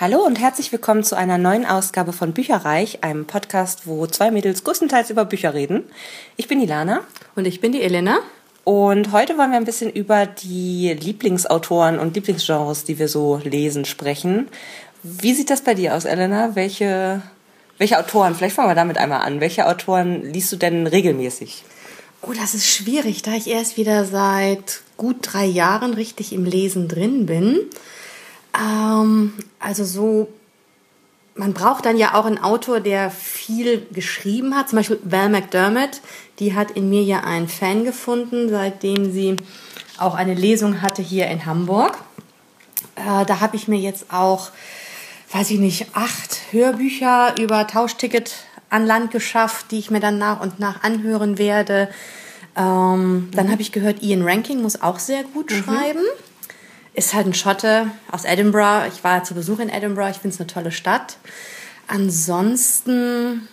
[0.00, 4.64] Hallo und herzlich willkommen zu einer neuen Ausgabe von Bücherreich, einem Podcast, wo zwei Mädels
[4.64, 5.84] größtenteils über Bücher reden.
[6.38, 7.00] Ich bin Ilana.
[7.36, 8.20] Und ich bin die Elena.
[8.64, 13.84] Und heute wollen wir ein bisschen über die Lieblingsautoren und Lieblingsgenres, die wir so lesen,
[13.84, 14.48] sprechen.
[15.02, 16.56] Wie sieht das bei dir aus, Elena?
[16.56, 17.20] Welche,
[17.76, 21.62] welche Autoren, vielleicht fangen wir damit einmal an, welche Autoren liest du denn regelmäßig?
[22.22, 26.88] Oh, das ist schwierig, da ich erst wieder seit gut drei Jahren richtig im Lesen
[26.88, 27.66] drin bin.
[28.58, 30.28] Ähm, also so,
[31.34, 34.70] man braucht dann ja auch einen Autor, der viel geschrieben hat.
[34.70, 36.00] Zum Beispiel Val McDermott,
[36.38, 39.36] die hat in mir ja einen Fan gefunden, seitdem sie
[39.98, 41.98] auch eine Lesung hatte hier in Hamburg.
[42.96, 44.50] Äh, da habe ich mir jetzt auch,
[45.32, 48.34] weiß ich nicht, acht Hörbücher über Tauschticket
[48.70, 51.88] an Land geschafft, die ich mir dann nach und nach anhören werde.
[52.56, 53.50] Ähm, dann mhm.
[53.50, 55.62] habe ich gehört, Ian Ranking muss auch sehr gut mhm.
[55.62, 56.02] schreiben
[57.00, 58.86] ist halt ein Schotte aus Edinburgh.
[58.92, 60.10] Ich war zu Besuch in Edinburgh.
[60.10, 61.16] Ich finde es eine tolle Stadt.
[61.88, 63.48] Ansonsten,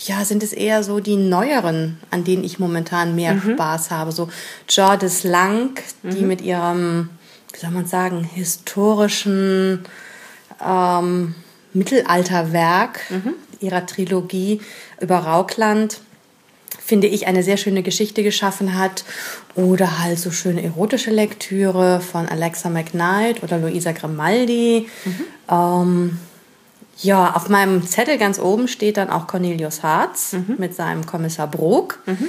[0.00, 3.52] ja, sind es eher so die neueren, an denen ich momentan mehr mhm.
[3.52, 4.10] Spaß habe.
[4.10, 4.28] So
[4.68, 6.26] Jordis Lang, die mhm.
[6.26, 7.10] mit ihrem,
[7.52, 9.84] wie soll man sagen, historischen
[10.60, 11.36] ähm,
[11.72, 13.34] Mittelalterwerk mhm.
[13.60, 14.60] ihrer Trilogie
[15.00, 16.00] über Raukland
[16.88, 19.04] finde ich, eine sehr schöne Geschichte geschaffen hat.
[19.54, 24.88] Oder halt so schöne erotische Lektüre von Alexa McKnight oder Luisa Grimaldi.
[25.04, 25.24] Mhm.
[25.50, 26.18] Ähm,
[27.02, 30.54] ja, auf meinem Zettel ganz oben steht dann auch Cornelius Harz mhm.
[30.56, 31.98] mit seinem Kommissar Brok.
[32.06, 32.28] Mhm.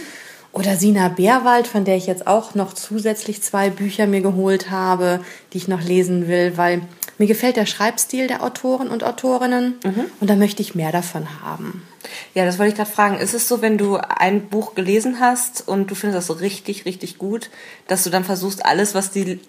[0.52, 5.22] Oder Sina Bärwald, von der ich jetzt auch noch zusätzlich zwei Bücher mir geholt habe,
[5.54, 6.82] die ich noch lesen will, weil
[7.18, 10.06] mir gefällt der Schreibstil der Autoren und Autorinnen mhm.
[10.20, 11.84] und da möchte ich mehr davon haben.
[12.34, 13.18] Ja, das wollte ich gerade fragen.
[13.18, 16.86] Ist es so, wenn du ein Buch gelesen hast und du findest das so richtig,
[16.86, 17.50] richtig gut,
[17.88, 19.40] dass du dann versuchst, alles, was die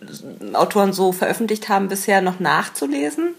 [0.54, 3.34] Autoren so veröffentlicht haben, bisher noch nachzulesen?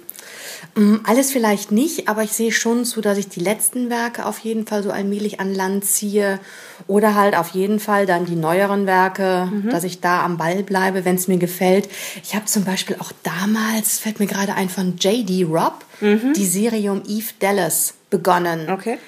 [0.75, 4.39] Mm, alles vielleicht nicht, aber ich sehe schon zu, dass ich die letzten Werke auf
[4.39, 6.39] jeden Fall so allmählich an Land ziehe
[6.87, 9.69] oder halt auf jeden Fall dann die neueren Werke, mhm.
[9.69, 11.89] dass ich da am Ball bleibe, wenn es mir gefällt.
[12.23, 15.43] Ich habe zum Beispiel auch damals, fällt mir gerade ein, von J.D.
[15.43, 16.33] Robb, mhm.
[16.33, 18.69] die Serie um Eve Dallas begonnen.
[18.69, 18.99] Okay.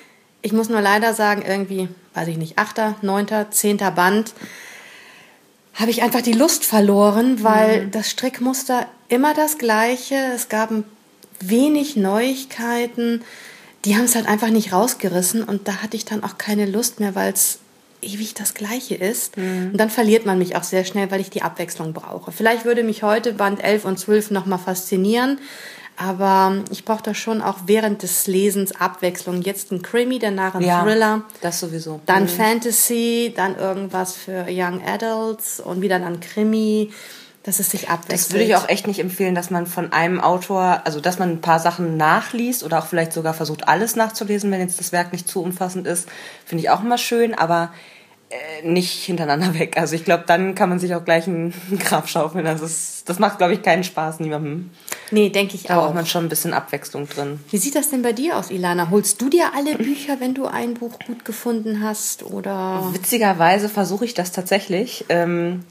[0.42, 4.34] Ich muss nur leider sagen, irgendwie, weiß ich nicht, achter, neunter, zehnter Band,
[5.76, 7.92] habe ich einfach die Lust verloren, weil mhm.
[7.92, 10.16] das Strickmuster immer das gleiche.
[10.36, 10.72] Es gab
[11.40, 13.22] wenig Neuigkeiten.
[13.86, 17.00] Die haben es halt einfach nicht rausgerissen und da hatte ich dann auch keine Lust
[17.00, 17.60] mehr, weil es
[18.02, 19.38] ewig das Gleiche ist.
[19.38, 19.72] Mhm.
[19.72, 22.32] Und dann verliert man mich auch sehr schnell, weil ich die Abwechslung brauche.
[22.32, 25.40] Vielleicht würde mich heute Band 11 und 12 nochmal faszinieren,
[25.98, 29.42] aber ich brauche da schon auch während des Lesens Abwechslung.
[29.42, 31.22] Jetzt ein Krimi, danach ein ja, Thriller.
[31.42, 32.02] Das sowieso.
[32.06, 32.30] Dann mhm.
[32.30, 36.92] Fantasy, dann irgendwas für Young Adults und wieder dann Krimi
[37.44, 38.30] dass es sich abwechselt.
[38.30, 41.30] Das würde ich auch echt nicht empfehlen, dass man von einem Autor, also dass man
[41.30, 45.12] ein paar Sachen nachliest oder auch vielleicht sogar versucht, alles nachzulesen, wenn jetzt das Werk
[45.12, 46.08] nicht zu umfassend ist.
[46.46, 47.74] Finde ich auch immer schön, aber
[48.64, 49.78] nicht hintereinander weg.
[49.78, 52.48] Also ich glaube, dann kann man sich auch gleich einen Grab schaufeln.
[52.48, 54.72] Also das, das macht, glaube ich, keinen Spaß niemandem.
[55.12, 55.78] Nee, denke ich da auch.
[55.78, 57.40] Da braucht man schon ein bisschen Abwechslung drin.
[57.50, 58.90] Wie sieht das denn bei dir aus, Ilana?
[58.90, 62.24] Holst du dir alle Bücher, wenn du ein Buch gut gefunden hast?
[62.24, 62.84] Oder?
[62.94, 65.06] Witzigerweise versuche ich das tatsächlich.
[65.10, 65.64] Ähm,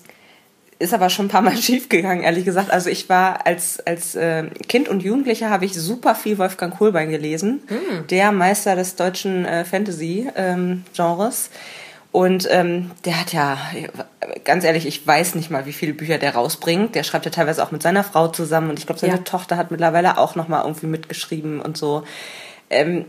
[0.82, 2.70] ist aber schon ein paar Mal schief gegangen, ehrlich gesagt.
[2.70, 7.10] Also ich war als, als äh, Kind und Jugendlicher habe ich super viel Wolfgang Kohlbein
[7.10, 8.06] gelesen, mhm.
[8.08, 10.30] der Meister des deutschen äh, Fantasy-Genres.
[10.36, 11.58] Ähm,
[12.12, 13.56] und ähm, der hat ja,
[14.44, 16.94] ganz ehrlich, ich weiß nicht mal, wie viele Bücher der rausbringt.
[16.94, 19.18] Der schreibt ja teilweise auch mit seiner Frau zusammen und ich glaube, seine ja.
[19.18, 22.04] Tochter hat mittlerweile auch noch mal irgendwie mitgeschrieben und so.
[22.68, 23.06] Ähm,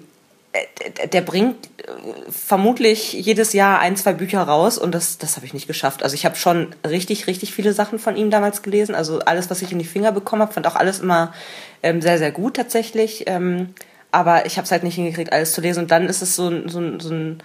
[0.53, 5.46] äh, der bringt äh, vermutlich jedes Jahr ein, zwei Bücher raus und das, das habe
[5.46, 6.02] ich nicht geschafft.
[6.02, 8.96] Also ich habe schon richtig, richtig viele Sachen von ihm damals gelesen.
[8.96, 11.34] Also alles, was ich in die Finger bekommen habe, fand auch alles immer
[11.81, 13.25] ähm, sehr, sehr gut tatsächlich.
[13.28, 13.74] Ähm,
[14.12, 15.80] aber ich habe es halt nicht hingekriegt, alles zu lesen.
[15.81, 17.44] Und dann ist es so, so, so ein,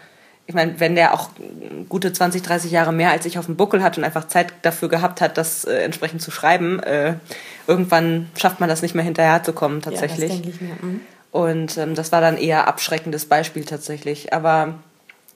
[0.49, 1.29] ich meine, wenn der auch
[1.91, 4.89] gute 20, 30 Jahre mehr als ich auf dem Buckel hat und einfach Zeit dafür
[4.89, 7.17] gehabt hat, das äh, entsprechend zu schreiben, äh,
[7.67, 10.31] irgendwann schafft man das nicht mehr hinterherzukommen tatsächlich.
[10.31, 10.75] Ja, das denke ich mir.
[10.81, 11.01] Mhm.
[11.33, 14.33] Und ähm, das war dann eher abschreckendes Beispiel tatsächlich.
[14.33, 14.77] Aber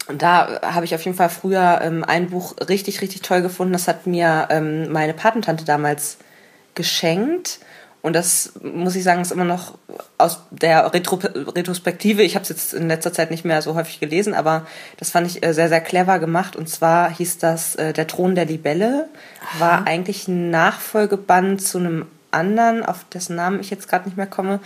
[0.08, 3.74] da habe ich auf jeden Fall früher ähm, ein Buch richtig, richtig toll gefunden.
[3.74, 6.16] Das hat mir ähm, meine Patentante damals
[6.74, 7.58] geschenkt.
[8.02, 9.78] Und das muss ich sagen, ist immer noch
[10.18, 12.22] aus der Retro Retrospektive.
[12.24, 14.66] Ich habe es jetzt in letzter Zeit nicht mehr so häufig gelesen, aber
[14.96, 16.56] das fand ich äh, sehr, sehr clever gemacht.
[16.56, 19.08] Und zwar hieß das äh, Der Thron der Libelle.
[19.60, 24.26] War eigentlich ein Nachfolgeband zu einem anderen, auf dessen Namen ich jetzt gerade nicht mehr
[24.26, 24.58] komme.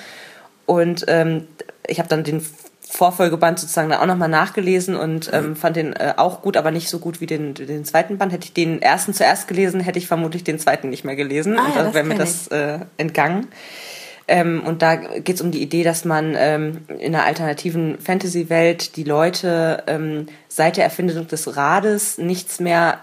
[0.64, 1.46] Und ähm,
[1.86, 2.44] ich habe dann den
[2.88, 6.88] Vorfolgeband sozusagen dann auch nochmal nachgelesen und ähm, fand den äh, auch gut, aber nicht
[6.88, 8.32] so gut wie den, den zweiten Band.
[8.32, 11.58] Hätte ich den ersten zuerst gelesen, hätte ich vermutlich den zweiten nicht mehr gelesen.
[11.58, 13.48] Ah, und ja, dann wäre mir das äh, entgangen.
[14.28, 18.96] Ähm, und da geht es um die Idee, dass man ähm, in einer alternativen Fantasy-Welt
[18.96, 23.00] die Leute ähm, seit der Erfindung des Rades nichts mehr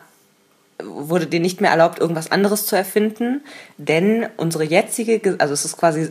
[0.81, 3.41] wurde denen nicht mehr erlaubt, irgendwas anderes zu erfinden,
[3.77, 6.09] denn unsere jetzige, also es ist quasi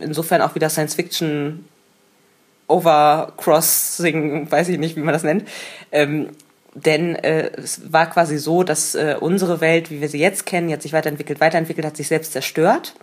[0.00, 1.66] insofern auch wieder Science Fiction
[2.68, 5.48] Overcrossing, weiß ich nicht, wie man das nennt.
[5.90, 6.30] Ähm,
[6.74, 10.68] denn äh, es war quasi so, dass äh, unsere Welt, wie wir sie jetzt kennen,
[10.68, 12.94] jetzt sich weiterentwickelt, weiterentwickelt, hat sich selbst zerstört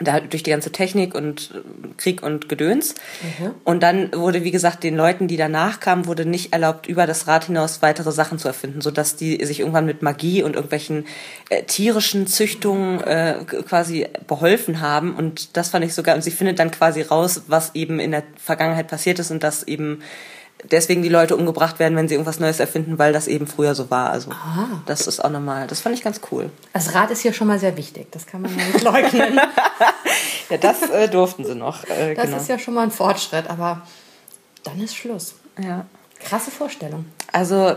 [0.00, 2.94] da durch die ganze Technik und äh, Krieg und Gedöns.
[3.22, 3.54] Mhm.
[3.62, 7.28] Und dann wurde, wie gesagt, den Leuten, die danach kamen, wurde nicht erlaubt, über das
[7.28, 11.06] Rad hinaus weitere Sachen zu erfinden, sodass die sich irgendwann mit Magie und irgendwelchen
[11.48, 13.36] äh, tierischen Züchtungen äh,
[13.68, 15.14] quasi beholfen haben.
[15.14, 18.24] Und das fand ich sogar, und sie findet dann quasi raus, was eben in der
[18.36, 20.02] Vergangenheit passiert ist und dass eben
[20.62, 23.90] deswegen die Leute umgebracht werden, wenn sie irgendwas Neues erfinden, weil das eben früher so
[23.90, 24.10] war.
[24.10, 24.82] Also Aha.
[24.86, 26.50] das ist auch nochmal, das fand ich ganz cool.
[26.72, 29.40] Das Rad ist hier schon mal sehr wichtig, das kann man ja nicht leugnen.
[30.50, 31.84] ja, das äh, durften sie noch.
[31.84, 32.36] Äh, das genau.
[32.38, 33.82] ist ja schon mal ein Fortschritt, aber
[34.62, 35.34] dann ist Schluss.
[35.62, 35.86] Ja.
[36.20, 37.04] Krasse Vorstellung.
[37.32, 37.76] Also,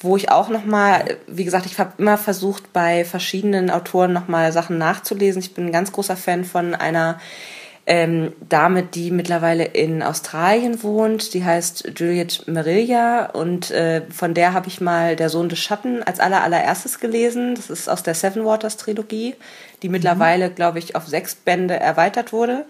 [0.00, 4.78] wo ich auch nochmal, wie gesagt, ich habe immer versucht, bei verschiedenen Autoren nochmal Sachen
[4.78, 5.40] nachzulesen.
[5.40, 7.18] Ich bin ein ganz großer Fan von einer
[7.86, 11.34] ähm, Dame, die mittlerweile in Australien wohnt.
[11.34, 16.02] Die heißt Juliet Merilla und äh, von der habe ich mal Der Sohn des Schatten
[16.02, 17.54] als aller allererstes gelesen.
[17.54, 19.36] Das ist aus der Seven Waters Trilogie,
[19.82, 20.54] die mittlerweile, mhm.
[20.56, 22.64] glaube ich, auf sechs Bände erweitert wurde.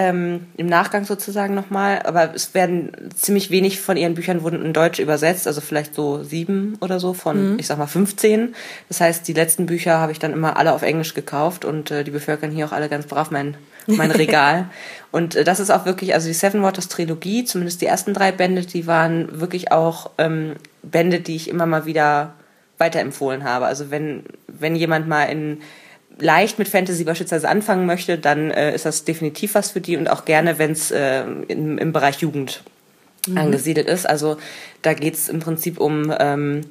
[0.00, 4.72] Ähm, Im Nachgang sozusagen nochmal, aber es werden ziemlich wenig von ihren Büchern wurden in
[4.72, 7.58] Deutsch übersetzt, also vielleicht so sieben oder so von, mhm.
[7.58, 8.54] ich sag mal, 15.
[8.86, 12.04] Das heißt, die letzten Bücher habe ich dann immer alle auf Englisch gekauft und äh,
[12.04, 13.56] die bevölkern hier auch alle ganz brav mein
[13.88, 14.70] mein Regal.
[15.10, 18.30] und äh, das ist auch wirklich, also die Seven Waters Trilogie, zumindest die ersten drei
[18.30, 20.54] Bände, die waren wirklich auch ähm,
[20.84, 22.34] Bände, die ich immer mal wieder
[22.76, 23.66] weiterempfohlen habe.
[23.66, 25.58] Also wenn, wenn jemand mal in
[26.18, 30.08] leicht mit Fantasy beispielsweise anfangen möchte, dann äh, ist das definitiv was für die und
[30.08, 32.62] auch gerne, wenn es äh, im, im Bereich Jugend
[33.26, 33.38] mhm.
[33.38, 34.08] angesiedelt ist.
[34.08, 34.36] Also
[34.82, 36.62] da geht es im Prinzip um, ähm,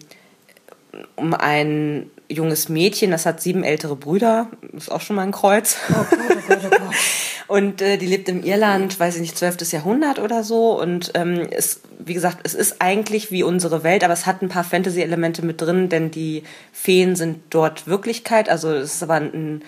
[1.15, 5.77] um ein junges Mädchen, das hat sieben ältere Brüder, ist auch schon mal ein Kreuz.
[5.89, 6.95] Oh Gott, oh Gott, oh Gott.
[7.47, 9.71] und äh, die lebt im Irland, weiß ich nicht, 12.
[9.71, 10.79] Jahrhundert oder so.
[10.79, 14.49] Und ähm, es, wie gesagt, es ist eigentlich wie unsere Welt, aber es hat ein
[14.49, 16.43] paar Fantasy-Elemente mit drin, denn die
[16.73, 18.49] Feen sind dort Wirklichkeit.
[18.49, 19.63] Also es ist aber ein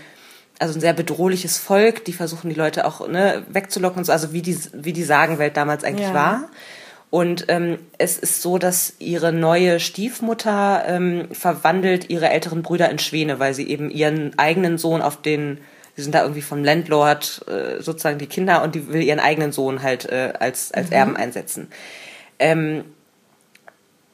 [0.59, 4.33] also ein sehr bedrohliches Volk, die versuchen die Leute auch ne, wegzulocken und so, also
[4.33, 6.13] wie die, wie die Sagenwelt damals eigentlich ja.
[6.13, 6.49] war.
[7.09, 12.99] Und ähm, es ist so, dass ihre neue Stiefmutter ähm, verwandelt ihre älteren Brüder in
[12.99, 15.59] Schwäne, weil sie eben ihren eigenen Sohn auf den,
[15.95, 19.51] sie sind da irgendwie vom Landlord äh, sozusagen die Kinder und die will ihren eigenen
[19.51, 20.95] Sohn halt äh, als, als mhm.
[20.95, 21.67] Erben einsetzen.
[22.37, 22.83] Ähm,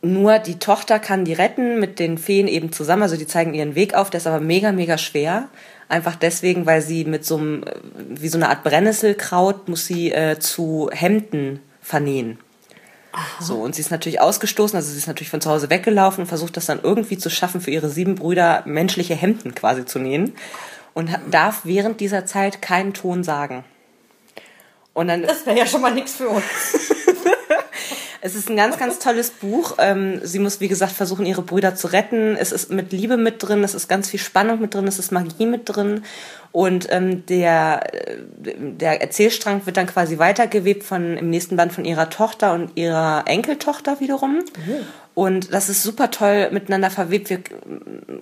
[0.02, 3.76] nur die Tochter kann die retten mit den Feen eben zusammen, also die zeigen ihren
[3.76, 5.50] Weg auf, der ist aber mega, mega schwer.
[5.90, 7.66] Einfach deswegen, weil sie mit so einem,
[8.10, 12.40] wie so eine Art Brennnesselkraut muss sie äh, zu Hemden vernähen.
[13.16, 13.44] Aha.
[13.44, 16.28] So, und sie ist natürlich ausgestoßen, also sie ist natürlich von zu Hause weggelaufen und
[16.28, 20.36] versucht das dann irgendwie zu schaffen, für ihre sieben Brüder menschliche Hemden quasi zu nähen.
[20.94, 23.66] Und darf während dieser Zeit keinen Ton sagen.
[24.94, 26.44] Und dann, das wäre ja schon mal nichts für uns.
[28.26, 29.76] Es ist ein ganz, ganz tolles Buch.
[29.78, 32.36] Ähm, sie muss, wie gesagt, versuchen, ihre Brüder zu retten.
[32.36, 35.12] Es ist mit Liebe mit drin, es ist ganz viel Spannung mit drin, es ist
[35.12, 36.04] Magie mit drin.
[36.52, 38.18] Und ähm, der, äh,
[38.58, 43.26] der Erzählstrang wird dann quasi weitergewebt von im nächsten Band von ihrer Tochter und ihrer
[43.28, 44.38] Enkeltochter wiederum.
[44.38, 44.76] Mhm.
[45.14, 47.30] Und das ist super toll miteinander verwebt.
[47.30, 47.42] Wir,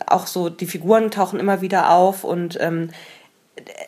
[0.05, 2.89] auch so die Figuren tauchen immer wieder auf und ähm,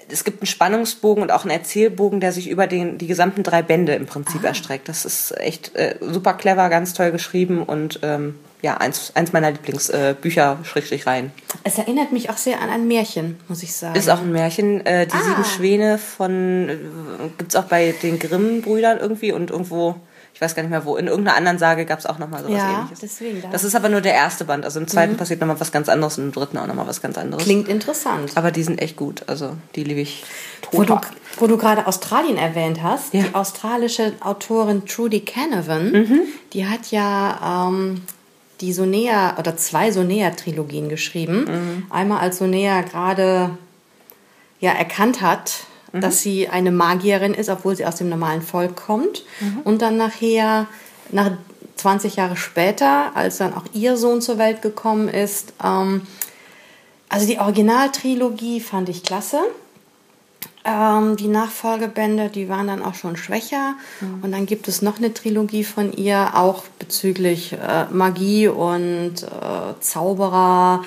[0.10, 3.62] es gibt einen Spannungsbogen und auch einen Erzählbogen, der sich über den, die gesamten drei
[3.62, 4.48] Bände im Prinzip ah.
[4.48, 4.88] erstreckt.
[4.88, 9.52] Das ist echt äh, super clever, ganz toll geschrieben und ähm, ja, eins, eins meiner
[9.52, 11.32] Lieblingsbücher, äh, Schrägstrich rein.
[11.64, 13.96] Es erinnert mich auch sehr an ein Märchen, muss ich sagen.
[13.96, 14.86] Ist auch ein Märchen.
[14.86, 15.22] Äh, die ah.
[15.22, 16.78] sieben Schwäne von, äh,
[17.38, 19.96] gibt's auch bei den Grimm-Brüdern irgendwie und irgendwo
[20.36, 22.58] ich weiß gar nicht mehr wo, in irgendeiner anderen Sage gab es auch nochmal sowas
[22.58, 23.00] ja, ähnliches.
[23.00, 24.65] Deswegen, da das ist aber nur der erste Band.
[24.65, 25.18] Also im zweiten mhm.
[25.18, 27.46] passiert nochmal was ganz anderes und im dritten auch nochmal was ganz anderes.
[27.46, 28.34] Klingt interessant.
[28.36, 29.24] Aber die sind echt gut.
[29.27, 30.25] Also die liebe ich.
[30.74, 31.00] Wo du,
[31.38, 33.24] wo du gerade Australien erwähnt hast, ja.
[33.24, 36.22] die australische Autorin Trudy Canavan, mhm.
[36.51, 38.01] die hat ja ähm,
[38.60, 41.46] die Sonea oder zwei Sonea-Trilogien geschrieben.
[41.46, 41.84] Mhm.
[41.89, 43.51] Einmal als Sonea gerade
[44.60, 45.63] ja erkannt hat,
[45.96, 46.02] mhm.
[46.02, 49.24] dass sie eine Magierin ist, obwohl sie aus dem normalen Volk kommt.
[49.40, 49.62] Mhm.
[49.64, 50.68] Und dann nachher,
[51.12, 51.32] nach
[51.78, 56.02] 20 Jahre später, als dann auch ihr Sohn zur Welt gekommen ist, ähm,
[57.10, 59.40] also die Originaltrilogie fand ich klasse.
[60.66, 63.75] Ähm, die Nachfolgebände, die waren dann auch schon schwächer.
[64.02, 64.24] Mhm.
[64.24, 69.80] Und dann gibt es noch eine Trilogie von ihr, auch bezüglich äh, Magie und äh,
[69.80, 70.84] Zauberer,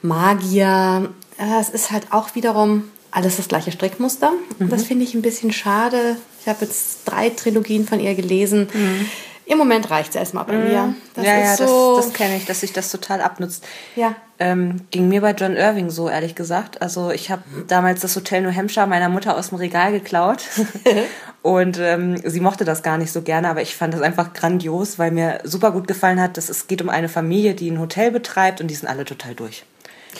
[0.00, 1.10] Magier.
[1.38, 4.32] Äh, es ist halt auch wiederum alles das gleiche Strickmuster.
[4.58, 4.68] Mhm.
[4.70, 6.16] Das finde ich ein bisschen schade.
[6.40, 8.68] Ich habe jetzt drei Trilogien von ihr gelesen.
[8.72, 9.06] Mhm.
[9.50, 10.82] Im Moment reicht es erstmal bei mir.
[10.82, 10.94] Mhm.
[11.14, 13.66] Das ja, ja, so das, das kenne ich, dass sich das total abnutzt.
[13.96, 14.14] Ja.
[14.38, 16.80] Ähm, ging mir bei John Irving so, ehrlich gesagt.
[16.80, 20.44] Also ich habe damals das Hotel New Hampshire meiner Mutter aus dem Regal geklaut.
[21.42, 25.00] und ähm, sie mochte das gar nicht so gerne, aber ich fand das einfach grandios,
[25.00, 28.12] weil mir super gut gefallen hat, dass es geht um eine Familie, die ein Hotel
[28.12, 29.64] betreibt und die sind alle total durch.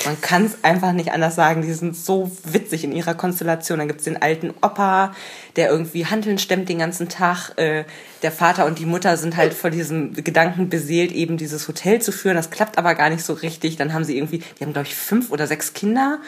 [0.04, 1.62] Man kann es einfach nicht anders sagen.
[1.62, 3.78] Die sind so witzig in ihrer Konstellation.
[3.78, 5.14] Dann gibt's den alten Opa,
[5.56, 7.52] der irgendwie Handeln stemmt den ganzen Tag.
[7.56, 7.84] Äh,
[8.22, 12.12] der Vater und die Mutter sind halt vor diesem Gedanken beseelt, eben dieses Hotel zu
[12.12, 12.36] führen.
[12.36, 13.76] Das klappt aber gar nicht so richtig.
[13.76, 16.18] Dann haben sie irgendwie, die haben glaube ich fünf oder sechs Kinder.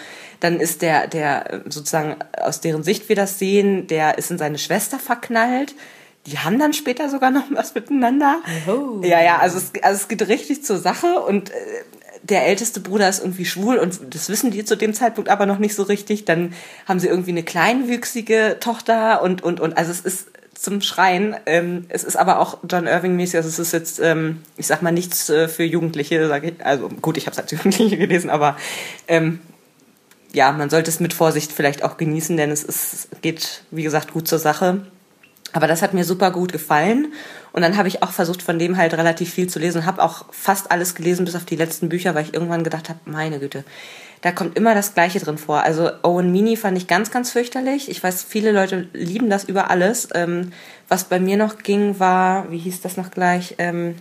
[0.41, 4.59] Dann ist der, der sozusagen aus deren Sicht wir das sehen, der ist in seine
[4.59, 5.75] Schwester verknallt
[6.27, 8.41] die haben dann später sogar noch was miteinander.
[8.69, 9.01] Oh.
[9.03, 11.55] Ja, ja, also es, also es geht richtig zur Sache und äh,
[12.23, 15.59] der älteste Bruder ist irgendwie schwul und das wissen die zu dem Zeitpunkt aber noch
[15.59, 16.25] nicht so richtig.
[16.25, 16.53] Dann
[16.87, 19.77] haben sie irgendwie eine kleinwüchsige Tochter und, und, und.
[19.77, 21.35] Also es ist zum Schreien.
[21.47, 23.37] Ähm, es ist aber auch John Irving-mäßig.
[23.37, 26.29] Also es ist jetzt, ähm, ich sag mal, nichts äh, für Jugendliche.
[26.29, 26.65] Sag ich.
[26.65, 28.57] Also gut, ich habe es als Jugendliche gelesen, aber
[29.09, 29.41] ähm,
[30.33, 34.13] ja, man sollte es mit Vorsicht vielleicht auch genießen, denn es ist, geht, wie gesagt,
[34.13, 34.87] gut zur Sache.
[35.53, 37.13] Aber das hat mir super gut gefallen.
[37.53, 39.85] Und dann habe ich auch versucht, von dem halt relativ viel zu lesen.
[39.85, 42.99] Habe auch fast alles gelesen, bis auf die letzten Bücher, weil ich irgendwann gedacht habe,
[43.05, 43.65] meine Güte,
[44.23, 45.63] da kommt immer das Gleiche drin vor.
[45.63, 47.91] Also Owen Meany fand ich ganz, ganz fürchterlich.
[47.91, 50.09] Ich weiß, viele Leute lieben das über alles.
[50.15, 50.53] Ähm,
[50.89, 53.57] was bei mir noch ging, war, wie hieß das noch gleich?
[53.59, 53.97] Ähm,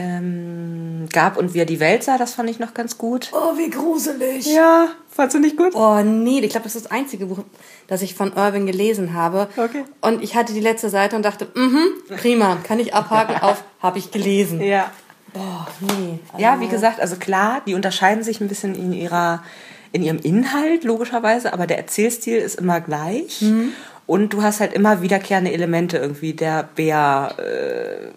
[0.00, 3.28] ähm, gab und wie er die Welt sah, das fand ich noch ganz gut.
[3.32, 4.46] Oh, wie gruselig.
[4.46, 5.74] Ja, fandst du nicht gut?
[5.74, 7.40] Oh, nee, ich glaube, das ist das einzige Buch,
[7.86, 9.48] das ich von Irving gelesen habe.
[9.56, 9.84] Okay.
[10.00, 13.98] Und ich hatte die letzte Seite und dachte, mhm, prima, kann ich abhaken auf, habe
[13.98, 14.62] ich gelesen.
[14.62, 14.90] Ja.
[15.34, 16.18] Boah, nee.
[16.32, 19.44] Also ja, wie gesagt, also klar, die unterscheiden sich ein bisschen in ihrer,
[19.92, 23.42] in ihrem Inhalt, logischerweise, aber der Erzählstil ist immer gleich.
[23.42, 23.72] Mhm.
[24.06, 26.32] Und du hast halt immer wiederkehrende Elemente irgendwie.
[26.32, 28.08] Der Bär, äh,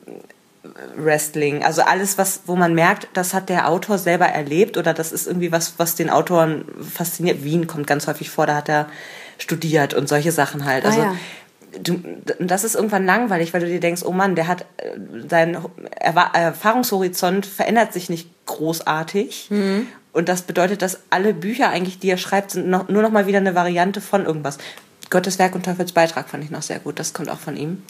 [0.96, 5.12] Wrestling, also alles, was, wo man merkt, das hat der Autor selber erlebt oder das
[5.12, 7.44] ist irgendwie was, was den Autoren fasziniert.
[7.44, 8.88] Wien kommt ganz häufig vor, da hat er
[9.38, 10.86] studiert und solche Sachen halt.
[10.86, 11.80] Also ah, ja.
[11.80, 12.02] du,
[12.40, 14.98] das ist irgendwann langweilig, weil du dir denkst, oh Mann, der hat äh,
[15.30, 15.58] sein
[16.00, 19.48] Erfahrungshorizont verändert sich nicht großartig.
[19.50, 19.88] Mhm.
[20.14, 23.28] Und das bedeutet, dass alle Bücher eigentlich, die er schreibt, sind noch, nur noch mal
[23.28, 24.60] wieder eine Variante von irgendwas.
[25.10, 27.00] Gottes Werk und Teufels Beitrag fand ich noch sehr gut.
[27.00, 27.84] Das kommt auch von ihm.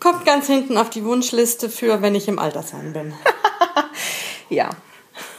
[0.00, 3.12] Kommt ganz hinten auf die Wunschliste für, wenn ich im Altersheim bin.
[4.48, 4.70] ja.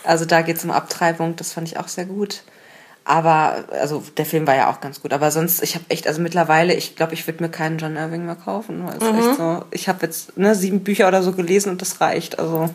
[0.04, 2.44] Also da geht es um Abtreibung, das fand ich auch sehr gut.
[3.04, 5.12] Aber, also der Film war ja auch ganz gut.
[5.14, 8.26] Aber sonst, ich habe echt, also mittlerweile, ich glaube, ich würde mir keinen John Irving
[8.26, 8.86] mehr kaufen.
[8.86, 9.20] Weil mhm.
[9.20, 12.38] echt so, ich habe jetzt ne, sieben Bücher oder so gelesen und das reicht.
[12.38, 12.70] Also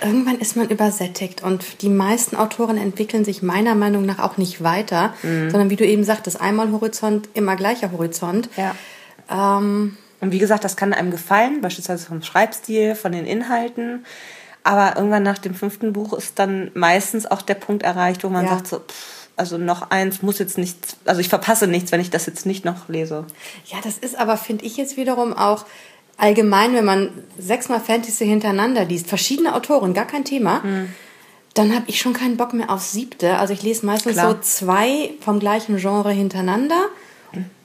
[0.00, 4.62] irgendwann ist man übersättigt und die meisten Autoren entwickeln sich meiner Meinung nach auch nicht
[4.62, 5.50] weiter, mhm.
[5.50, 8.48] sondern wie du eben sagtest, einmal Horizont, immer gleicher Horizont.
[8.56, 8.76] Ja.
[9.28, 14.06] Ähm, und wie gesagt, das kann einem gefallen, beispielsweise vom Schreibstil, von den Inhalten.
[14.62, 18.46] Aber irgendwann nach dem fünften Buch ist dann meistens auch der Punkt erreicht, wo man
[18.46, 18.52] ja.
[18.52, 22.08] sagt so, pff, also noch eins muss jetzt nichts, also ich verpasse nichts, wenn ich
[22.08, 23.26] das jetzt nicht noch lese.
[23.66, 25.66] Ja, das ist aber, finde ich jetzt wiederum auch
[26.16, 30.60] allgemein, wenn man sechsmal Fantasy hintereinander liest, verschiedene Autoren, gar kein Thema.
[30.60, 30.94] Mhm
[31.54, 33.38] dann habe ich schon keinen Bock mehr aufs siebte.
[33.38, 34.32] Also ich lese meistens Klar.
[34.32, 36.88] so zwei vom gleichen Genre hintereinander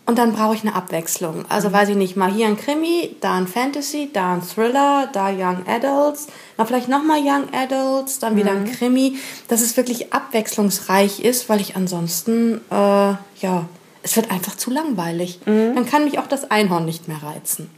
[0.09, 1.45] und dann brauche ich eine Abwechslung.
[1.49, 1.73] Also mhm.
[1.73, 5.67] weiß ich nicht, mal hier ein Krimi, da ein Fantasy, da ein Thriller, da Young
[5.67, 8.65] Adults, dann vielleicht nochmal Young Adults, dann wieder mhm.
[8.65, 13.69] ein Krimi, dass es wirklich abwechslungsreich ist, weil ich ansonsten, äh, ja,
[14.01, 15.41] es wird einfach zu langweilig.
[15.45, 15.75] Mhm.
[15.75, 17.69] Dann kann mich auch das Einhorn nicht mehr reizen.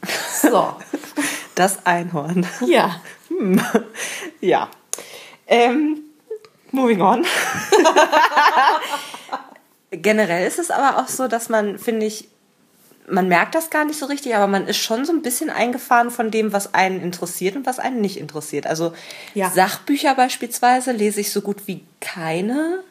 [0.42, 0.70] So.
[1.54, 2.48] Das Einhorn.
[2.66, 3.02] Ja.
[3.28, 3.62] Hm.
[4.40, 4.70] Ja.
[5.48, 6.00] Ähm,
[6.72, 7.26] moving on.
[9.92, 12.30] Generell ist es aber auch so, dass man, finde ich,
[13.10, 16.12] man merkt das gar nicht so richtig, aber man ist schon so ein bisschen eingefahren
[16.12, 18.68] von dem, was einen interessiert und was einen nicht interessiert.
[18.68, 18.94] Also
[19.34, 19.50] ja.
[19.50, 22.84] Sachbücher beispielsweise lese ich so gut wie keine.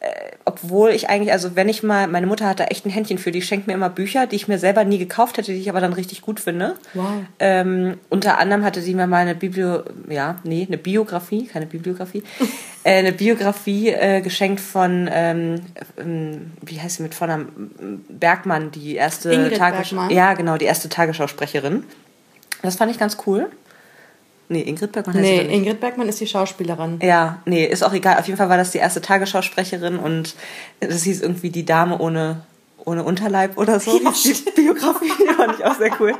[0.00, 3.30] Äh, obwohl ich eigentlich, also wenn ich mal, meine Mutter hatte echt ein Händchen für,
[3.30, 5.82] die schenkt mir immer Bücher, die ich mir selber nie gekauft hätte, die ich aber
[5.82, 6.76] dann richtig gut finde.
[6.94, 7.04] Wow.
[7.38, 12.22] Ähm, unter anderem hatte sie mir mal eine Biblio, ja, nee, eine Biografie, keine Bibliografie,
[12.82, 15.56] äh, eine Biografie äh, geschenkt von, ähm,
[15.98, 21.84] ähm, wie heißt sie mit Vornamen, Bergmann, die erste Tagesschau, ja genau, die erste Tagesschausprecherin.
[22.62, 23.50] Das fand ich ganz cool.
[24.50, 26.98] Nee, Ingrid Bergmann heißt Nee, Ingrid Bergmann ist die Schauspielerin.
[27.00, 28.18] Ja, nee, ist auch egal.
[28.18, 30.34] Auf jeden Fall war das die erste Tagesschausprecherin und
[30.80, 32.42] das hieß irgendwie die Dame ohne,
[32.84, 33.96] ohne Unterleib oder so.
[33.96, 36.14] Ja, die Biografie fand ich auch sehr cool.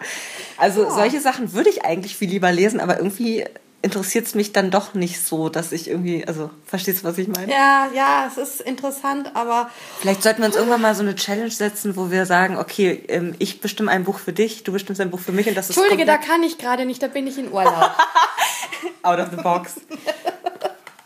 [0.58, 0.90] Also ja.
[0.90, 3.44] solche Sachen würde ich eigentlich viel lieber lesen, aber irgendwie
[3.82, 7.28] interessiert es mich dann doch nicht so, dass ich irgendwie, also verstehst du, was ich
[7.28, 7.50] meine?
[7.50, 9.70] Ja, ja, es ist interessant, aber.
[10.00, 13.34] Vielleicht sollten wir uns irgendwann mal so eine Challenge setzen, wo wir sagen, okay, ähm,
[13.38, 15.76] ich bestimme ein Buch für dich, du bestimmst ein Buch für mich und das ist.
[15.76, 17.90] Entschuldige, da kann ich gerade nicht, da bin ich in Urlaub.
[19.02, 19.80] Out of the box.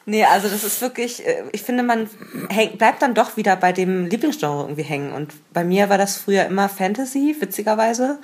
[0.06, 2.10] Nee, also das ist wirklich, äh, ich finde, man
[2.50, 5.12] häng, bleibt dann doch wieder bei dem Lieblingsgenre irgendwie hängen.
[5.12, 8.18] Und bei mir war das früher immer Fantasy, witzigerweise.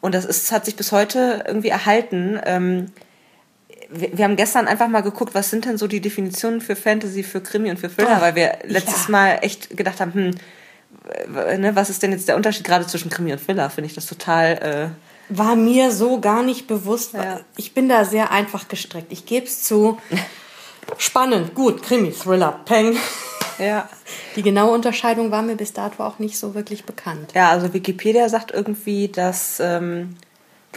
[0.00, 2.40] Und das ist, hat sich bis heute irgendwie erhalten.
[2.44, 2.86] Ähm,
[3.90, 7.40] wir, haben gestern einfach mal geguckt, was sind denn so die Definitionen für Fantasy, für
[7.40, 9.10] Krimi und für Thriller, oh, weil wir letztes ja.
[9.10, 10.30] Mal echt gedacht haben, hm,
[11.60, 13.70] ne, was ist denn jetzt der Unterschied gerade zwischen Krimi und Thriller?
[13.70, 14.94] Finde ich das total.
[15.30, 17.14] Äh War mir so gar nicht bewusst.
[17.14, 17.40] Ja.
[17.56, 19.12] Ich bin da sehr einfach gestrickt.
[19.12, 19.98] Ich gebe es zu.
[20.98, 22.96] Spannend, gut, Krimi, Thriller, Peng.
[23.58, 23.88] Ja.
[24.36, 27.32] Die genaue Unterscheidung war mir bis dato auch nicht so wirklich bekannt.
[27.34, 30.16] Ja, also Wikipedia sagt irgendwie, dass, ähm,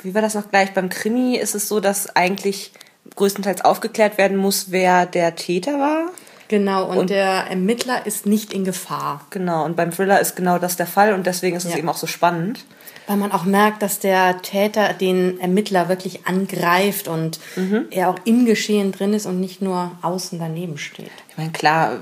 [0.02, 2.74] wie war das noch gleich, beim Krimi ist es so, dass eigentlich
[3.16, 6.10] größtenteils aufgeklärt werden muss, wer der Täter war.
[6.48, 9.26] Genau, und, und, der Ermittler ist nicht in Gefahr.
[9.30, 11.72] Genau, und beim Thriller ist genau das der Fall und deswegen ist ja.
[11.72, 12.66] es eben auch so spannend.
[13.08, 17.86] Weil man auch merkt, dass der Täter den Ermittler wirklich angreift und mhm.
[17.92, 21.12] er auch im Geschehen drin ist und nicht nur außen daneben steht.
[21.30, 21.98] Ich meine, klar,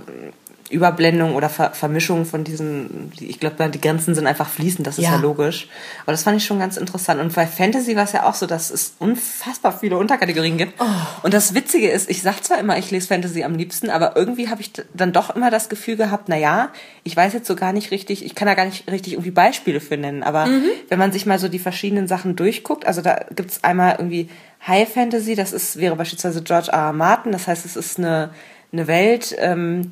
[0.72, 5.06] Überblendung oder Ver Vermischung von diesen, ich glaube, die Grenzen sind einfach fließend, das ist
[5.06, 5.12] ja.
[5.12, 5.18] ja.
[5.18, 5.68] logisch.
[6.04, 7.22] Aber das fand ich schon ganz interessant.
[7.22, 10.80] Und bei Fantasy war es ja auch so, dass es unfassbar viele Unterkategorien gibt.
[10.80, 10.86] Oh.
[11.24, 14.50] Und das Witzige ist, ich sag zwar immer, ich lese Fantasy am liebsten, aber irgendwie
[14.50, 16.70] habe ich dann doch immer das Gefühl gehabt, na ja,
[17.04, 19.80] ich weiß jetzt so gar nicht richtig, ich kann da gar nicht richtig irgendwie Beispiele
[19.80, 20.24] für nennen.
[20.24, 20.70] Aber mhm.
[20.90, 24.30] wenn man sich mal so die verschiedenen Sachen durchguckt, also da gibt's einmal irgendwie
[24.68, 26.88] High Fantasy, das ist, wäre beispielsweise George R.
[26.88, 26.94] R.
[26.94, 28.32] Martin, das heißt, es ist eine,
[28.72, 29.92] eine Welt, ähm,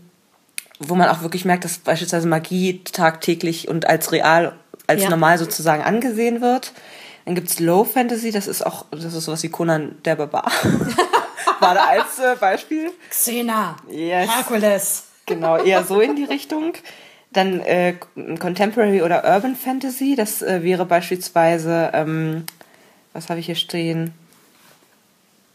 [0.80, 4.54] wo man auch wirklich merkt, dass beispielsweise Magie tagtäglich und als real,
[4.88, 5.10] als ja.
[5.10, 6.74] normal sozusagen angesehen wird.
[7.26, 10.52] Dann gibt's Low Fantasy, das ist auch, das ist sowas wie Conan der Barbar.
[11.60, 12.92] War da als äh, Beispiel.
[13.10, 13.76] Xena.
[13.90, 14.30] Yes.
[14.34, 15.04] Herkules.
[15.26, 16.74] Genau, eher so in die Richtung.
[17.32, 17.96] Dann äh,
[18.40, 22.46] Contemporary oder Urban Fantasy, das äh, wäre beispielsweise, ähm,
[23.14, 24.14] was habe ich hier stehen?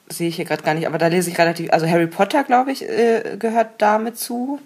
[0.08, 2.70] Sehe ich hier gerade gar nicht, aber da lese ich relativ, also Harry Potter, glaube
[2.70, 4.60] ich, äh, gehört damit zu.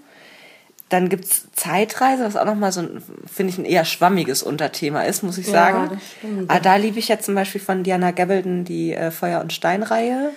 [0.89, 5.23] Dann gibt's Zeitreise, was auch nochmal so ein, finde ich, ein eher schwammiges Unterthema ist,
[5.23, 6.01] muss ich ja, sagen.
[6.49, 10.31] Aber da liebe ich ja zum Beispiel von Diana Gabaldon die äh, Feuer- und Steinreihe.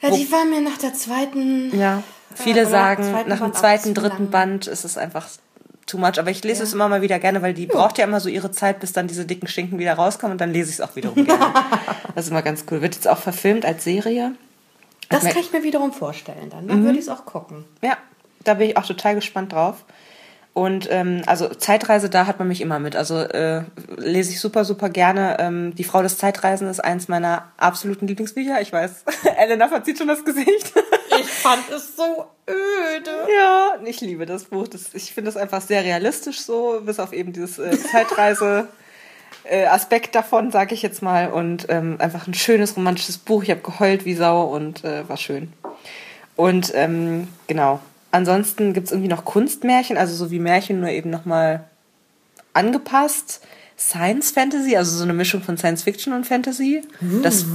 [0.00, 1.76] Ja, die war mir nach der zweiten.
[1.76, 2.02] Ja,
[2.34, 4.30] viele sagen, nach dem zweiten, dritten lang.
[4.30, 5.26] Band ist es einfach
[5.86, 6.18] too much.
[6.18, 6.64] Aber ich lese ja.
[6.64, 7.74] es immer mal wieder gerne, weil die ja.
[7.74, 10.52] braucht ja immer so ihre Zeit, bis dann diese dicken Schinken wieder rauskommen und dann
[10.52, 11.52] lese ich es auch wiederum gerne.
[12.14, 12.80] das ist immer ganz cool.
[12.80, 14.32] Wird jetzt auch verfilmt als Serie.
[15.08, 16.68] Das kann ich mir wiederum vorstellen dann.
[16.68, 16.84] Dann mhm.
[16.84, 17.64] würde ich es auch gucken.
[17.82, 17.96] Ja,
[18.44, 19.84] da bin ich auch total gespannt drauf.
[20.52, 22.96] Und ähm, also Zeitreise, da hat man mich immer mit.
[22.96, 23.62] Also äh,
[23.96, 25.36] lese ich super, super gerne.
[25.38, 28.60] Ähm, Die Frau des Zeitreisen ist eins meiner absoluten Lieblingsbücher.
[28.60, 29.04] Ich weiß,
[29.38, 30.72] Elena verzieht schon das Gesicht.
[31.20, 33.10] ich fand es so öde.
[33.38, 34.66] Ja, ich liebe das Buch.
[34.66, 38.66] Das, ich finde es einfach sehr realistisch so, bis auf eben dieses äh, Zeitreise.
[39.44, 41.30] Äh, Aspekt davon, sage ich jetzt mal.
[41.30, 43.44] Und ähm, einfach ein schönes romantisches Buch.
[43.44, 45.52] Ich habe geheult wie Sau und äh, war schön.
[46.34, 51.10] Und ähm, genau, Ansonsten gibt es irgendwie noch Kunstmärchen, also so wie Märchen, nur eben
[51.10, 51.64] nochmal
[52.52, 53.40] angepasst.
[53.78, 56.82] Science Fantasy, also so eine Mischung von Science Fiction und Fantasy.
[57.00, 57.22] Mm.
[57.22, 57.46] Das,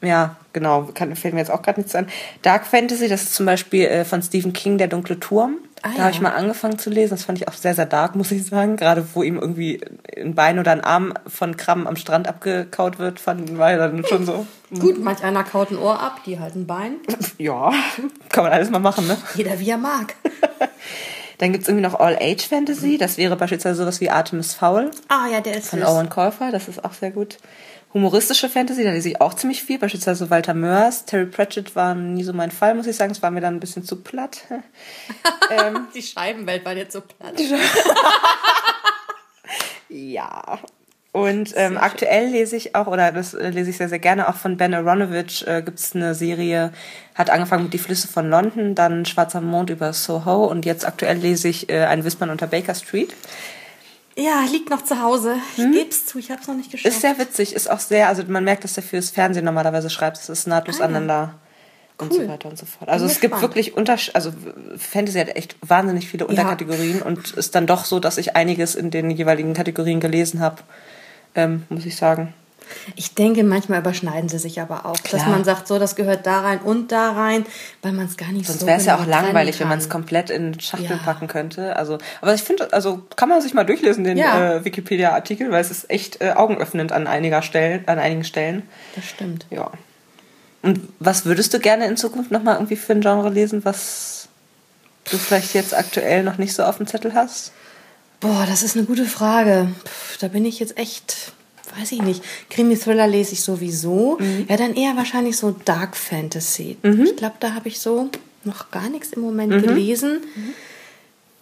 [0.00, 2.06] ja, genau, kann, fällt mir jetzt auch gerade nichts an.
[2.42, 5.58] Dark Fantasy, das ist zum Beispiel äh, von Stephen King, Der dunkle Turm.
[5.82, 6.02] Ah, da ja.
[6.04, 7.10] habe ich mal angefangen zu lesen.
[7.10, 8.76] Das fand ich auch sehr, sehr dark, muss ich sagen.
[8.76, 9.80] Gerade wo ihm irgendwie
[10.16, 14.04] ein Bein oder ein Arm von Krabben am Strand abgekaut wird, fand war ja dann
[14.04, 14.46] schon so.
[14.78, 16.96] Gut, manch einer kaut ein Ohr ab, die halt ein Bein.
[17.38, 17.72] Ja,
[18.28, 19.16] kann man alles mal machen, ne?
[19.34, 20.14] Jeder wie er mag.
[21.38, 22.98] Dann gibt's irgendwie noch All-Age-Fantasy.
[22.98, 24.90] Das wäre beispielsweise sowas wie Artemis Fowl.
[25.08, 27.38] Ah ja, der ist Von Owen Käufer, das ist auch sehr gut
[27.92, 32.22] humoristische Fantasy, da lese ich auch ziemlich viel, beispielsweise Walter Mörs, Terry Pratchett war nie
[32.22, 34.42] so mein Fall, muss ich sagen, es war mir dann ein bisschen zu platt.
[35.50, 37.34] ähm, Die Scheibenwelt war jetzt so platt.
[39.88, 40.60] ja.
[41.12, 44.36] Und ähm, aktuell lese ich auch, oder das äh, lese ich sehr, sehr gerne, auch
[44.36, 46.72] von Ben Aronovich äh, gibt es eine Serie,
[47.16, 51.16] hat angefangen mit Die Flüsse von London, dann Schwarzer Mond über Soho und jetzt aktuell
[51.16, 53.16] lese ich äh, Ein Wispern unter Baker Street.
[54.16, 55.36] Ja, liegt noch zu Hause.
[55.56, 55.72] Ich hm?
[55.72, 56.94] gebe es zu, ich habe es noch nicht geschafft.
[56.94, 60.18] Ist sehr witzig, ist auch sehr, also man merkt, dass er fürs Fernsehen normalerweise schreibt.
[60.18, 61.34] Es ist nahtlos ah, aneinander
[62.00, 62.08] cool.
[62.08, 62.90] und so weiter und so fort.
[62.90, 63.42] Also es gibt spannend.
[63.42, 64.32] wirklich Unterschiede, also
[64.76, 67.04] Fantasy hat echt wahnsinnig viele Unterkategorien ja.
[67.04, 70.62] und ist dann doch so, dass ich einiges in den jeweiligen Kategorien gelesen habe,
[71.34, 72.34] ähm, muss ich sagen.
[72.96, 75.20] Ich denke, manchmal überschneiden sie sich aber auch, Klar.
[75.22, 77.46] dass man sagt, so, das gehört da rein und da rein,
[77.82, 79.88] weil man es gar nicht Sonst so wäre es ja auch langweilig, wenn man es
[79.88, 81.02] komplett in Schachtel ja.
[81.02, 81.76] packen könnte.
[81.76, 84.56] Also, aber ich finde, also kann man sich mal durchlesen, den ja.
[84.56, 88.62] äh, Wikipedia-Artikel, weil es ist echt äh, augenöffnend an einiger Stellen, an einigen Stellen.
[88.94, 89.46] Das stimmt.
[89.50, 89.70] Ja.
[90.62, 94.28] Und was würdest du gerne in Zukunft nochmal irgendwie für ein Genre lesen, was
[95.10, 97.52] du vielleicht jetzt aktuell noch nicht so auf dem Zettel hast?
[98.20, 99.68] Boah, das ist eine gute Frage.
[99.84, 101.32] Puh, da bin ich jetzt echt,
[101.78, 102.22] weiß ich nicht.
[102.50, 104.18] Krimi-Thriller lese ich sowieso.
[104.20, 104.46] Mhm.
[104.48, 106.76] Ja, dann eher wahrscheinlich so Dark Fantasy.
[106.82, 107.04] Mhm.
[107.04, 108.10] Ich glaube, da habe ich so
[108.44, 109.62] noch gar nichts im Moment mhm.
[109.62, 110.20] gelesen.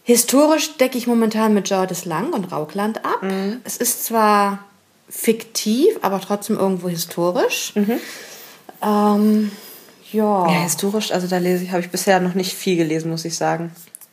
[0.03, 3.23] Historisch decke ich momentan mit Jordis Lang und Raukland ab.
[3.23, 3.61] Mhm.
[3.65, 4.65] Es ist zwar
[5.09, 7.73] fiktiv, aber trotzdem irgendwo historisch.
[7.75, 8.01] Mhm.
[8.83, 9.51] Ähm,
[10.13, 10.51] ja.
[10.51, 13.37] Ja, historisch, also da lese ich, habe ich bisher noch nicht viel gelesen, muss ich
[13.37, 13.73] sagen.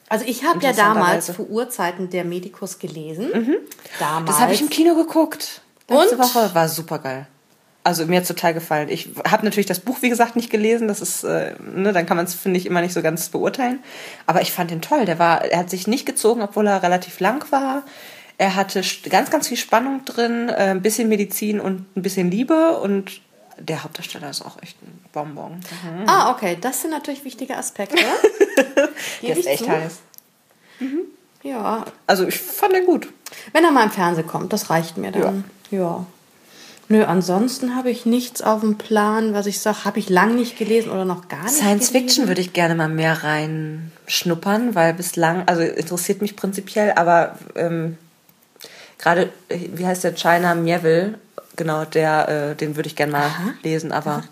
[0.09, 3.29] Also ich habe ja damals vor Urzeiten der Medikus gelesen.
[3.33, 3.55] Mhm.
[3.99, 4.31] Damals.
[4.31, 5.61] Das habe ich im Kino geguckt.
[5.87, 6.23] Letzte und?
[6.23, 7.27] Woche war super geil.
[7.83, 8.89] Also mir hat total gefallen.
[8.89, 10.87] Ich habe natürlich das Buch, wie gesagt, nicht gelesen.
[10.87, 13.83] Das ist, äh, ne, dann kann man es, finde ich, immer nicht so ganz beurteilen.
[14.25, 15.05] Aber ich fand ihn toll.
[15.05, 17.83] Der war, er hat sich nicht gezogen, obwohl er relativ lang war.
[18.39, 22.79] Er hatte ganz, ganz viel Spannung drin, äh, ein bisschen Medizin und ein bisschen Liebe
[22.79, 23.21] und
[23.57, 25.53] der Hauptdarsteller ist auch echt ein Bonbon.
[25.53, 26.07] Mhm.
[26.07, 27.95] Ah, okay, das sind natürlich wichtige Aspekte.
[29.21, 29.69] der ist echt zu.
[29.69, 29.99] heiß.
[30.79, 31.01] Mhm.
[31.45, 31.85] Ja.
[32.07, 33.07] Also ich fand den gut.
[33.53, 35.43] Wenn er mal im Fernsehen kommt, das reicht mir dann.
[35.69, 35.77] Ja.
[35.77, 36.05] ja.
[36.87, 40.57] Nö, ansonsten habe ich nichts auf dem Plan, was ich sage, habe ich lang nicht
[40.57, 41.55] gelesen oder noch gar nicht.
[41.55, 42.07] Science gelesen.
[42.07, 47.97] Fiction würde ich gerne mal mehr reinschnuppern, weil bislang, also interessiert mich prinzipiell, aber ähm,
[48.99, 51.19] gerade, wie heißt der China Mieville,
[51.55, 54.23] genau, der, äh, den würde ich gerne mal Aha, lesen, aber.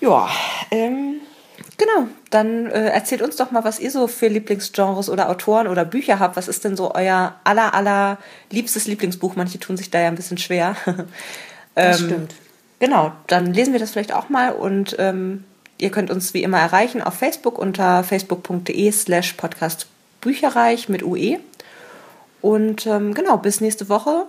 [0.00, 0.28] Ja,
[0.70, 1.20] ähm,
[1.78, 2.08] genau.
[2.30, 6.18] Dann äh, erzählt uns doch mal, was ihr so für Lieblingsgenres oder Autoren oder Bücher
[6.18, 6.36] habt.
[6.36, 8.18] Was ist denn so euer aller, aller
[8.50, 9.36] liebstes Lieblingsbuch?
[9.36, 10.76] Manche tun sich da ja ein bisschen schwer.
[11.74, 12.34] das ähm, stimmt.
[12.80, 15.44] Genau, dann lesen wir das vielleicht auch mal und ähm,
[15.78, 19.86] ihr könnt uns wie immer erreichen auf Facebook unter facebook.de slash podcast
[20.20, 21.38] Bücherreich mit UE.
[22.40, 24.26] Und ähm, genau, bis nächste Woche.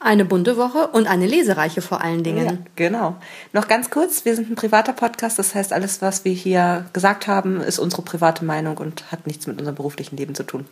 [0.00, 2.46] Eine bunte Woche und eine lesereiche vor allen Dingen.
[2.46, 3.16] Ja, genau.
[3.52, 7.26] Noch ganz kurz, wir sind ein privater Podcast, das heißt, alles, was wir hier gesagt
[7.26, 10.66] haben, ist unsere private Meinung und hat nichts mit unserem beruflichen Leben zu tun.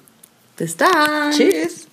[0.57, 1.33] Bis dann.
[1.33, 1.89] Tschüss.